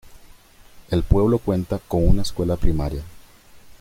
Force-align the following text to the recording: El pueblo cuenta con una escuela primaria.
El 0.89 1.03
pueblo 1.03 1.37
cuenta 1.37 1.77
con 1.77 2.07
una 2.09 2.23
escuela 2.23 2.55
primaria. 2.57 3.03